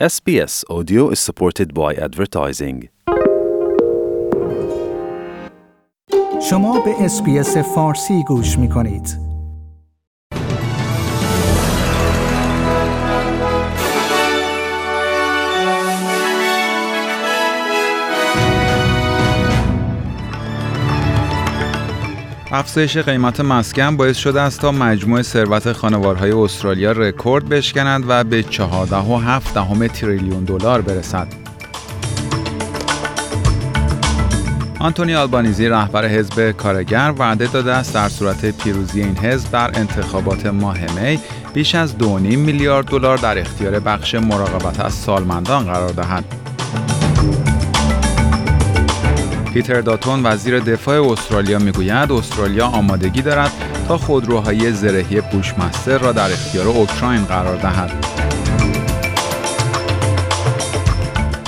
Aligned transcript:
SBS 0.00 0.64
Audio 0.68 1.10
is 1.10 1.20
supported 1.20 1.72
by 1.72 1.94
advertising. 1.94 2.88
شما 6.50 6.80
به 6.80 7.04
SBS 7.04 7.56
فارسی 7.56 8.22
گوش 8.28 8.58
می 8.58 8.68
کنید. 8.68 9.23
افزایش 22.54 22.96
قیمت 22.96 23.40
مسکن 23.40 23.96
باعث 23.96 24.16
شده 24.16 24.40
است 24.40 24.60
تا 24.60 24.72
مجموع 24.72 25.22
ثروت 25.22 25.72
خانوارهای 25.72 26.32
استرالیا 26.32 26.92
رکورد 26.92 27.48
بشکنند 27.48 28.04
و 28.08 28.24
به 28.24 28.42
14.7 28.42 28.56
دهم 29.54 29.86
تریلیون 29.86 30.44
دلار 30.44 30.80
برسد. 30.80 31.26
آنتونی 34.78 35.14
آلبانیزی 35.14 35.68
رهبر 35.68 36.08
حزب 36.08 36.50
کارگر 36.50 37.14
وعده 37.18 37.46
داده 37.46 37.72
است 37.72 37.94
در 37.94 38.08
صورت 38.08 38.58
پیروزی 38.58 39.02
این 39.02 39.16
حزب 39.18 39.50
در 39.50 39.70
انتخابات 39.74 40.46
ماه 40.46 40.78
می 41.00 41.18
بیش 41.54 41.74
از 41.74 41.94
2.5 41.98 42.04
میلیارد 42.20 42.86
دلار 42.86 43.18
در 43.18 43.38
اختیار 43.38 43.80
بخش 43.80 44.14
مراقبت 44.14 44.80
از 44.80 44.94
سالمندان 44.94 45.64
قرار 45.64 45.90
دهد. 45.90 46.43
پیتر 49.54 49.80
داتون 49.80 50.20
وزیر 50.26 50.60
دفاع 50.60 51.12
استرالیا 51.12 51.58
می‌گوید 51.58 52.12
استرالیا 52.12 52.66
آمادگی 52.66 53.22
دارد 53.22 53.52
تا 53.88 53.98
خودروهای 53.98 54.72
زرهی 54.72 55.20
بوشمستر 55.20 55.98
را 55.98 56.12
در 56.12 56.32
اختیار 56.32 56.66
اوکراین 56.66 57.24
قرار 57.24 57.56
دهد. 57.56 58.06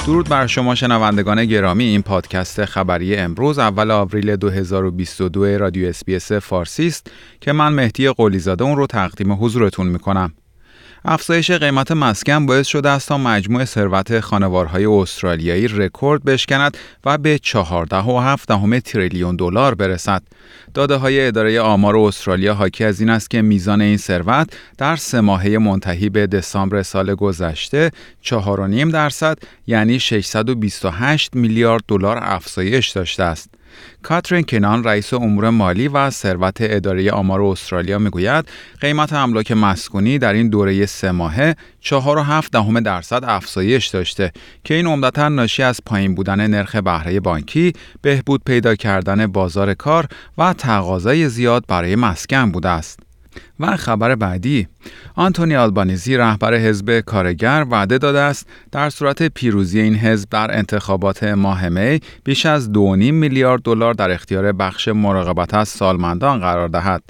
درود 0.07 0.29
بر 0.29 0.47
شما 0.47 0.75
شنوندگان 0.75 1.45
گرامی 1.45 1.85
این 1.85 2.03
پادکست 2.03 2.65
خبری 2.65 3.17
امروز 3.17 3.59
اول 3.59 3.91
آوریل 3.91 4.37
2022 4.37 5.59
رادیو 5.59 5.89
SBS 5.89 6.33
فارسی 6.33 6.87
است 6.87 7.11
که 7.41 7.53
من 7.53 7.73
مهدی 7.73 8.09
قلیزاده 8.09 8.65
اون 8.65 8.77
رو 8.77 8.87
تقدیم 8.87 9.33
حضورتون 9.33 9.87
می‌کنم. 9.87 10.33
افزایش 11.09 11.51
قیمت 11.51 11.93
مسکن 11.93 12.47
باعث 12.47 12.67
شده 12.67 12.89
است 12.89 13.09
تا 13.09 13.19
مجموع 13.19 13.65
ثروت 13.65 14.21
خانوارهای 14.21 14.87
استرالیایی 14.87 15.69
رکورد 15.69 16.25
بشکند 16.25 16.77
و 17.05 17.19
به 17.19 17.39
14.7 17.39 18.83
تریلیون 18.85 19.37
دلار 19.37 19.75
برسد. 19.75 20.23
داده 20.75 20.97
های 20.97 21.27
اداره 21.27 21.61
آمار 21.61 21.97
استرالیا 21.97 22.55
حاکی 22.55 22.85
از 22.85 23.01
این 23.01 23.11
است 23.11 23.31
که 23.31 23.43
میزان 23.43 23.81
این 23.81 23.97
ثروت 23.97 24.49
در 24.79 24.97
سه 24.97 25.21
ماهه 25.21 25.59
منتهی 25.59 26.09
به 26.09 26.27
دسامبر 26.27 26.83
سال 26.83 27.15
گذشته 27.15 27.91
4.5 28.25 28.93
درصد 28.93 29.39
یعنی 29.67 30.01
628 30.01 31.37
میلیارد 31.37 31.83
دلار 31.89 32.19
افزایش 32.23 32.89
داشته 32.89 33.23
است. 33.23 33.51
کاترین 34.03 34.43
کنان 34.43 34.85
رئیس 34.85 35.15
امور 35.15 35.51
مالی 35.51 35.89
و 35.89 36.11
ثروت 36.11 36.57
اداره 36.61 37.11
آمار 37.11 37.43
استرالیا 37.43 37.99
می‌گوید 37.99 38.49
قیمت 38.81 39.13
املاک 39.13 39.53
مسکونی 39.53 40.19
در 40.19 40.33
این 40.33 40.49
دوره 40.49 40.87
سه 40.87 41.11
ماهه 41.11 41.57
4.7 41.83 42.49
دهم 42.53 42.81
درصد 42.81 43.25
افزایش 43.25 43.87
داشته 43.87 44.33
که 44.65 44.75
این 44.75 44.87
عمدتا 44.87 45.29
ناشی 45.29 45.63
از 45.63 45.81
پایین 45.87 46.15
بودن 46.15 46.47
نرخ 46.47 46.77
بهره 46.77 47.21
بانکی، 47.21 47.73
بهبود 48.03 48.43
پیدا 48.47 48.75
کردن 48.75 49.27
بازار 49.27 49.75
کار 49.75 50.07
و 50.39 50.53
تقاضای 50.53 51.29
زیاد 51.29 51.65
برای 51.69 51.97
مسکن 51.97 52.51
بوده 52.51 52.69
است. 52.69 53.06
و 53.61 53.77
خبر 53.77 54.15
بعدی. 54.15 54.69
آنتونی 55.15 55.57
آلبانیزی 55.57 56.17
رهبر 56.17 56.55
حزب 56.55 57.01
کارگر 57.01 57.67
وعده 57.71 57.99
داده 57.99 58.19
است 58.19 58.47
در 58.73 58.91
صورت 58.91 59.23
پیروزی 59.23 59.81
این 59.81 59.95
حزب 59.95 60.29
در 60.31 60.59
انتخابات 60.59 61.25
ماه 61.25 61.69
می 61.69 62.01
بیش 62.25 62.47
از 62.47 62.73
2.5 62.73 62.77
میلیارد 62.99 63.63
دلار 63.63 63.95
در 63.95 64.11
اختیار 64.11 64.53
بخش 64.53 64.89
مراقبت 64.89 65.55
از 65.55 65.69
سالمندان 65.69 66.41
قرار 66.41 66.69
دهد. 66.69 67.03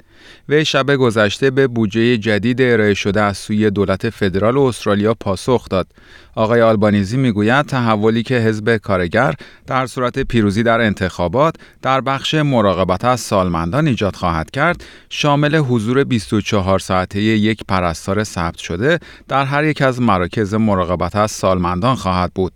و 0.49 0.63
شب 0.63 0.95
گذشته 0.95 1.51
به 1.51 1.67
بودجه 1.67 2.17
جدید 2.17 2.61
ارائه 2.61 2.93
شده 2.93 3.21
از 3.21 3.37
سوی 3.37 3.69
دولت 3.69 4.09
فدرال 4.09 4.57
استرالیا 4.57 5.13
پاسخ 5.13 5.69
داد. 5.69 5.87
آقای 6.35 6.61
آلبانیزی 6.61 7.17
می‌گوید 7.17 7.65
تحولی 7.65 8.23
که 8.23 8.35
حزب 8.35 8.77
کارگر 8.77 9.33
در 9.67 9.85
صورت 9.85 10.19
پیروزی 10.19 10.63
در 10.63 10.81
انتخابات 10.81 11.55
در 11.81 12.01
بخش 12.01 12.33
مراقبت 12.33 13.05
از 13.05 13.19
سالمندان 13.19 13.87
ایجاد 13.87 14.15
خواهد 14.15 14.51
کرد، 14.51 14.83
شامل 15.09 15.55
حضور 15.55 16.03
24 16.03 16.79
ساعته 16.79 17.21
یک 17.21 17.59
پرستار 17.67 18.23
ثبت 18.23 18.57
شده 18.57 18.99
در 19.27 19.45
هر 19.45 19.63
یک 19.63 19.81
از 19.81 20.01
مراکز 20.01 20.53
مراقبت 20.53 21.15
از 21.15 21.31
سالمندان 21.31 21.95
خواهد 21.95 22.31
بود. 22.33 22.53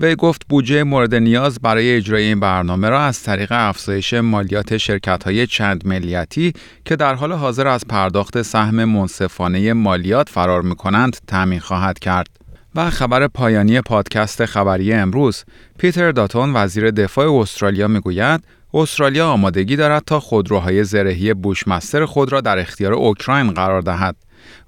وی 0.00 0.14
گفت 0.16 0.42
بودجه 0.48 0.82
مورد 0.82 1.14
نیاز 1.14 1.58
برای 1.60 1.96
اجرای 1.96 2.22
این 2.22 2.40
برنامه 2.40 2.88
را 2.88 3.00
از 3.00 3.22
طریق 3.22 3.52
افزایش 3.52 4.14
مالیات 4.14 4.76
شرکت 4.76 5.24
های 5.24 5.46
چند 5.46 5.86
ملیتی 5.86 6.52
که 6.84 6.96
در 6.96 7.14
حال 7.14 7.32
حاضر 7.32 7.68
از 7.68 7.84
پرداخت 7.88 8.42
سهم 8.42 8.84
منصفانه 8.84 9.72
مالیات 9.72 10.28
فرار 10.28 10.62
می 10.62 10.76
کنند 10.76 11.16
خواهد 11.60 11.98
کرد. 11.98 12.43
و 12.74 12.90
خبر 12.90 13.26
پایانی 13.26 13.80
پادکست 13.80 14.44
خبری 14.44 14.92
امروز 14.92 15.44
پیتر 15.78 16.12
داتون 16.12 16.56
وزیر 16.56 16.90
دفاع 16.90 17.34
استرالیا 17.34 17.88
می‌گوید 17.88 18.44
استرالیا 18.74 19.28
آمادگی 19.28 19.76
دارد 19.76 20.02
تا 20.06 20.20
خودروهای 20.20 20.84
زرهی 20.84 21.34
بوشمستر 21.34 22.04
خود 22.04 22.32
را 22.32 22.40
در 22.40 22.58
اختیار 22.58 22.92
اوکراین 22.92 23.50
قرار 23.50 23.80
دهد. 23.80 24.16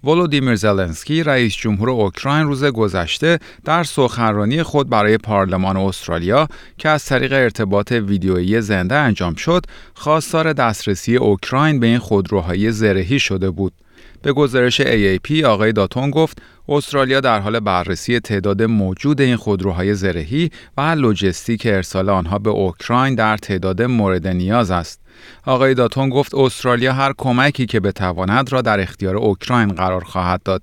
ولودیمیر 0.05 0.55
زلنسکی 0.55 1.23
رئیس 1.23 1.57
جمهور 1.57 1.91
اوکراین 1.91 2.47
روز 2.47 2.65
گذشته 2.65 3.39
در 3.65 3.85
سخنرانی 3.85 4.63
خود 4.63 4.89
برای 4.89 5.19
پارلمان 5.19 5.77
استرالیا 5.77 6.49
که 6.79 6.89
از 6.89 7.05
طریق 7.05 7.33
ارتباط 7.33 7.93
ویدیویی 7.93 8.61
زنده 8.61 8.95
انجام 8.95 9.35
شد، 9.35 9.67
خواستار 9.95 10.53
دسترسی 10.53 11.17
اوکراین 11.17 11.81
به 11.81 11.87
این 11.87 11.99
خودروهای 11.99 12.73
زرهی 12.73 13.19
شده 13.19 13.51
بود. 13.51 13.73
به 14.23 14.33
گزارش 14.33 14.83
AAP 14.83 15.45
آقای 15.45 15.73
داتون 15.73 16.11
گفت 16.11 16.43
استرالیا 16.69 17.21
در 17.21 17.41
حال 17.41 17.61
بررسی 17.61 18.21
تعداد 18.21 18.63
موجود 18.63 19.21
این 19.21 19.37
خودروهای 19.37 19.95
زرهی 19.95 20.51
و 20.77 20.81
لوجستیک 20.81 21.63
ارسال 21.67 22.09
آنها 22.09 22.39
به 22.39 22.51
اوکراین 22.51 23.15
در 23.15 23.37
تعداد 23.37 23.83
مورد 23.83 24.29
نیاز 24.29 24.71
است. 24.71 25.01
آقای 25.47 25.75
داتون 25.75 26.09
گفت 26.09 26.35
استرالیا 26.35 26.93
هر 26.93 27.13
کمکی 27.19 27.67
که 27.67 27.81
بتواند 27.81 28.53
را 28.53 28.63
در 28.63 28.81
اختیار 28.81 29.17
اوکراین 29.17 29.69
قرار 29.69 30.05
خواهد 30.05 30.43
داد. 30.43 30.63